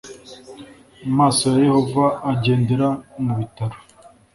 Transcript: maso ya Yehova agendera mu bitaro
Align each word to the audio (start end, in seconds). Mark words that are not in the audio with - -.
maso 1.17 1.43
ya 1.53 1.59
Yehova 1.65 2.05
agendera 2.31 2.87
mu 3.23 3.31
bitaro 3.39 3.77